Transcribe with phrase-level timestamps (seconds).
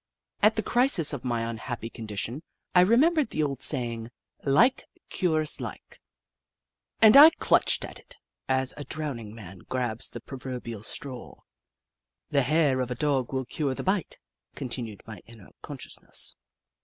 [0.41, 2.41] At the crisis of my unhappy condition,
[2.73, 4.09] I remembered the old saying,"
[4.59, 6.01] Like cures like,"
[7.03, 8.17] and I clutched at it
[8.49, 11.41] as a drowning man grabs the proverbial straw."
[12.31, 14.17] The hair of a dog will cure the bite,"
[14.55, 16.35] continued my inner consciousness.